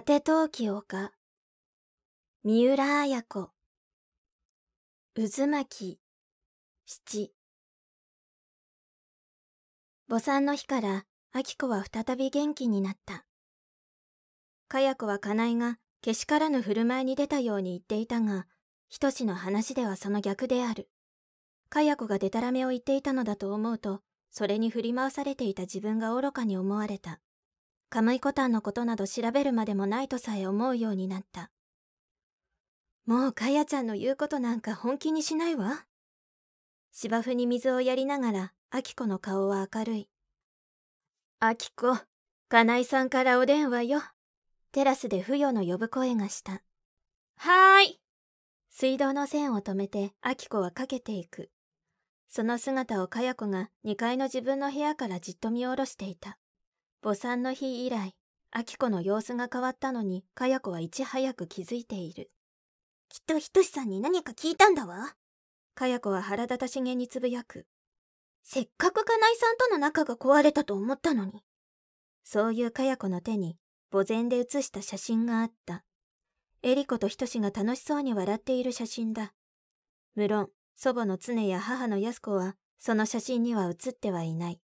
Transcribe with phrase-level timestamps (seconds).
[0.00, 1.12] 果て陶器丘
[2.42, 3.50] 三浦綾子。
[5.14, 5.98] 渦巻
[6.86, 7.34] 七。
[10.08, 11.04] 母産の日から
[11.34, 13.26] 明子は再び元気になった。
[14.68, 18.46] かや子はかなえがけしからぬ振る舞いに出たように言っていたが
[18.88, 20.88] ひとしの話ではその逆である。
[21.68, 27.20] かや子がでたらめを言っていたのだと思うとそれに振り回されていた自分が愚かに思われた。
[27.90, 31.50] カムイコタンのことなど調べるまでもないとさえ思うようになった。
[33.04, 35.86] もうかやちゃんの言うことなんか本気にしないわ。
[36.92, 40.08] 芝生に水をやりながら、アキコの顔は明るい。
[41.40, 41.98] アキコ、
[42.48, 44.02] カナイさんからお電話よ。
[44.70, 46.62] テラスで不与の呼ぶ声がした。
[47.38, 48.00] はーい。
[48.68, 51.50] 水道の線を止めて、アキコはかけていく。
[52.28, 56.38] その姿をかや子が2階の自分の部屋からじっと見下ろしていた。
[57.02, 58.14] 母産の日以来、
[58.50, 62.30] 秋子の様子が変わったのに、かや子はいち早く気づいている。
[63.08, 65.14] きっとひとしさんに何か聞いたんだわ。
[65.74, 67.66] かや子は腹立たしげにつぶやく。
[68.42, 71.42] せっかく金井さんとの仲が壊れたと思ったのに。
[72.22, 73.56] そういうかや子の手に、
[73.90, 75.84] 墓前で写した写真があった。
[76.62, 79.32] エリコとひとしが楽しそうに笑っている写真だ。
[80.14, 84.60] 無論、祖母の常や母の安子は、その写真には写ってはいない。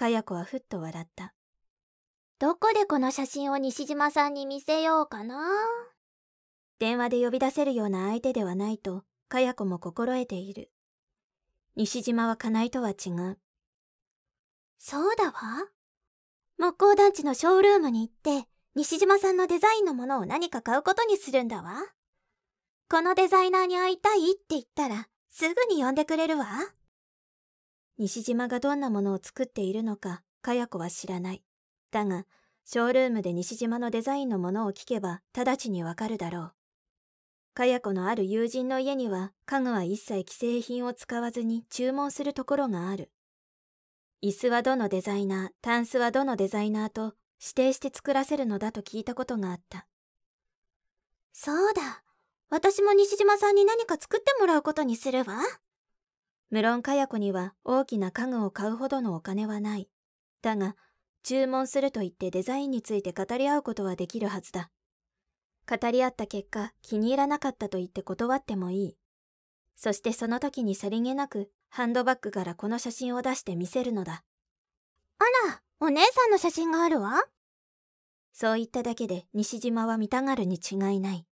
[0.00, 1.34] かや子はふっと笑った。
[2.38, 5.36] どこでこの写真を西島さんに見せようかな？
[6.78, 10.70] 電話で呼び出せるような相手ではないと、かや子も心得ている。
[11.76, 13.38] 西島は金井とは違う。
[14.78, 15.34] そうだわ。
[16.56, 21.74] 木工団地のショールームに行って、西島さんのデザインのものを何か買うことにするんだわ。
[22.88, 26.46] このデザイナーに会いたいって言ったら、すぐに呼んでくれるわ。
[28.00, 31.42] 西島がどんなものを作っているのか、かや子は知らない。
[31.90, 32.24] だが、
[32.64, 36.52] ショールームで西島のデザインのものを聞けば、直ちにわかるだろう。
[37.52, 43.10] かや子のある友人の家には、家具は一切既製品を使わずに注文するところがある。
[44.22, 49.86] 椅子はどのデザイナー、タンスはどのデザイナーと指定して作らせるのだと聞いたことがあった。
[51.34, 52.02] そうだ。
[52.48, 55.42] 私も西島さんに何か作ってもらうことにするわ。
[56.50, 59.88] 無論かや子には大きな家具を買うほどのお金はない。
[60.42, 60.76] だが、
[61.22, 64.70] 注文すると言ってデザインについて語り合うことはできるはずだ。
[65.68, 68.96] 語り合った結果、気に入らなかったと言って断ってもいい。
[69.76, 74.24] そしてその時にさりげなく、ハンドバッグからこの写真を出して見せるのだ。
[75.18, 77.22] あら、お姉さんの写真があるわ。
[78.32, 81.26] そう言っただけで西島は見たがるに違いない。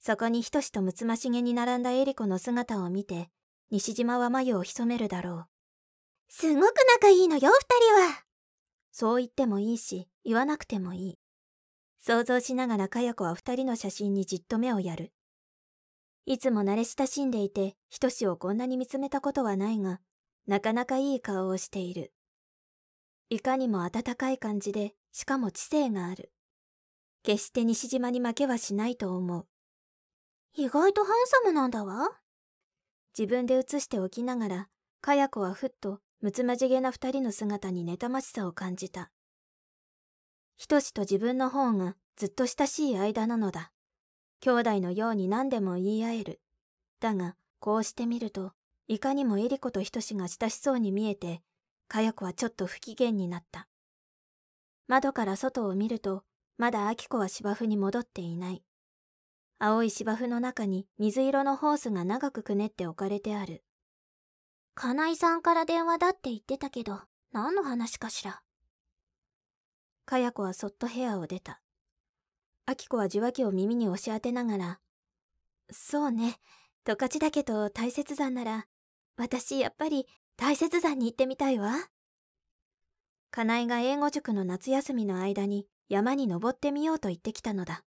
[0.00, 3.28] そこにひとしとむつましげに並んだエリコの姿を見て、
[3.70, 5.46] 西島は眉を潜めるだろう。
[6.28, 8.24] すごく仲いいのよ、二人は。
[8.92, 11.18] そう言ってもいいし、言わなくてもいい。
[12.00, 15.12] 想像しながらかや子は二人の写真にじっと目をやる。
[16.24, 20.00] いつも慣れ親しんでいて、ひとしをこんなに見つめたことはないが、
[20.46, 22.12] なかなかいい顔をしている。
[23.28, 26.32] いかにも温かい感じで、しかも知性がある。
[27.22, 29.46] 決して西島に負けはしないと思う。
[30.54, 32.08] 意外とハンサムなんだわ。
[33.18, 34.68] 自分で写しておきながら、
[35.00, 39.10] かや子はふっとむつまじげな二人の姿に妬ましさを感じた。
[40.56, 43.72] ひとしと自分の方がずっと親しい間なのだ。
[44.40, 46.40] 兄弟のように何でも言い合える。
[47.00, 48.52] だが、こうしてみると、
[48.86, 51.40] いかにもエリコとひとしが親しそうに見えて、
[51.88, 53.66] かや子はちょっと不機嫌になった。
[54.88, 56.22] 窓から外を見ると、
[56.58, 58.65] まだ秋子は芝生に戻っていない。
[59.58, 63.64] 青い芝生の中に水色のホースが長くくねって置かれてある。
[64.74, 67.00] 金井さんから電話だって言ってたけど、
[67.32, 68.42] 何の話かしら。
[70.04, 71.62] かや子はそっと部屋を出た。
[72.66, 74.80] あきこは受話器を耳に押し当てながら、
[75.70, 76.36] そうね、
[76.84, 78.66] 十勝岳と大雪山なら、
[79.16, 80.06] 私やっぱり
[80.36, 81.72] 大雪山に行ってみたいわ。
[83.30, 87.85] 金井が英語塾の夏休みの間に山に登ってみようと言ってきたのだ。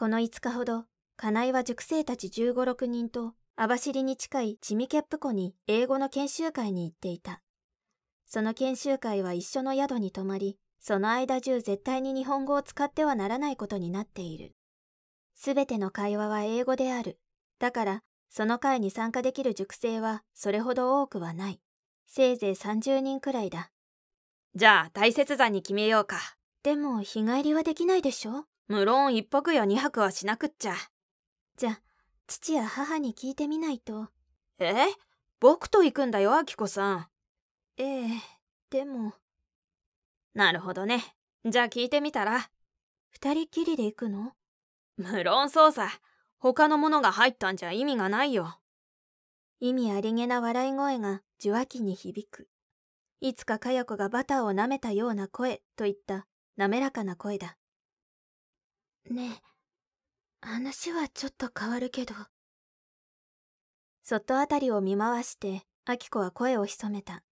[0.00, 0.84] この5日ほど、
[1.18, 7.42] 金井は塾生たち15、6人と網走に近いチミケップ湖に英語の研修会に行っていた。
[8.24, 14.54] その研修会は一緒の宿に泊まり、その間中絶対に日本語を使ってはならないことになっている。
[15.34, 17.18] すべての会話は英語である。
[17.58, 21.60] だから、その会に参加できる塾生はそれほど多くはない。
[22.06, 23.70] せいぜい30人くらいだ。
[24.54, 26.16] じゃあ、大雪山に決めようか。
[26.62, 30.76] でも、日帰りはできないでしょ無論一泊や二泊はしなくっちゃ。
[31.56, 31.80] じゃ、
[32.28, 34.10] 父や母に聞いてみないと。
[34.60, 34.86] え？
[35.40, 37.06] 僕と行くんだよ、アキコさん。
[37.78, 38.08] ええ、
[38.70, 39.14] でも。
[40.34, 41.02] なるほどね。
[41.44, 42.48] じゃあ聞いてみたら。
[43.08, 44.34] 二人きりで行くの？
[44.96, 45.90] 無論そうさ。
[46.38, 48.60] 他のものが入ったんじゃ意味がないよ。
[49.58, 52.48] 意味ありげな笑い声が受話器に響く。
[53.20, 57.56] いつかかや子がバターを舐めたような声といった滑らかな声だ。
[59.08, 59.40] ね
[60.42, 62.14] え、話はちょっと変わるけど。
[64.02, 67.22] そっとあたりを見回して、アキコは声を潜めた。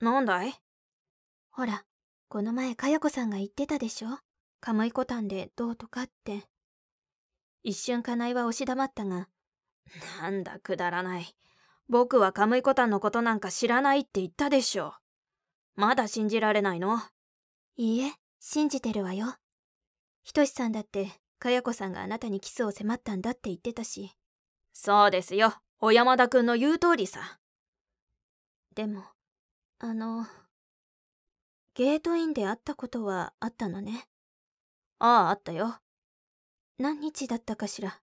[0.00, 0.54] なんだい？
[1.50, 1.84] ほら、
[2.28, 4.18] この前かや子さんが言ってたでしょ？
[4.60, 6.44] カムイコタンでどうとかって。
[7.62, 9.28] 一瞬カナイは押し黙ったが、
[10.20, 11.26] なんだくだらない。
[11.88, 14.94] 僕はカムイコタンのことなんか知らないって言ったでしょ。
[15.74, 16.98] まだ信じられないの？
[17.76, 19.36] いいえ、信じてるわよ。
[20.22, 21.08] ひとしさんだって、
[21.38, 24.12] かや子さんがあなたにキスを迫ったんだって言ってたし。
[24.72, 25.54] そうですよ。
[25.78, 27.40] 小山田くんの言う通りさ。
[28.74, 29.02] でも、
[29.80, 30.26] あの、
[31.74, 34.06] ゲートインで会ったことはあったのね。
[34.98, 35.80] ああ、あったよ。
[36.78, 38.00] 何日だったかしら？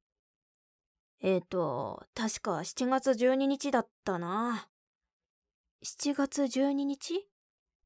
[1.22, 4.68] えっ、ー、と、確か7月12日だったな。
[5.84, 7.28] 7月12日？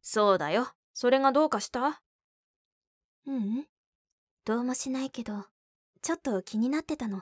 [0.02, 0.68] そうだよ。
[0.94, 2.02] それがどうかした？
[3.28, 3.68] ううん。
[4.46, 5.46] どうもしないけど、
[6.02, 7.22] ちょっと気になってたの。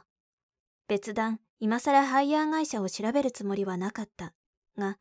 [0.88, 4.34] 別段、今更ハイヤー会社を調べるつもりはなかった。
[4.76, 4.98] が、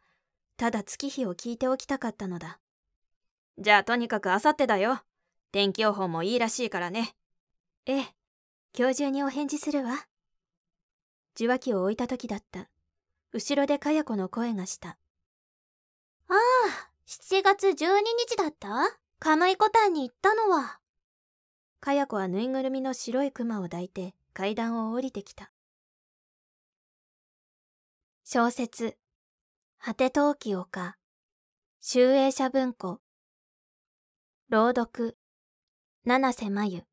[0.59, 2.61] ただ月日を聞いておきたかったのだ。
[3.57, 5.01] じゃあとにかくあさってだよ。
[5.51, 7.17] 天気予報もいいらしいからね。
[7.87, 8.15] ええ。
[8.79, 10.07] 今日中にお返事するわ。
[11.35, 12.69] 受話器を置いた時だった。
[13.33, 14.99] 後ろでかや子の声がした。
[16.29, 16.37] ああ、
[17.07, 17.73] 7月12
[18.29, 18.69] 日だった？
[19.19, 20.80] カムイコタンに行ったのは。
[21.81, 25.51] かや子はぬいぐるみの白いクマを抱いて階段を降りてきた。
[28.23, 28.99] 小説、
[29.79, 30.97] 果て陶器丘、
[31.81, 33.01] 集英社文庫、
[34.51, 35.17] 朗読、
[36.05, 36.90] 七瀬真由。